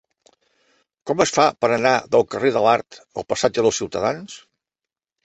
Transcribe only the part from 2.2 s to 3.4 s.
carrer de l'Art al